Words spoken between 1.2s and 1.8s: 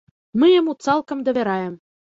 давяраем.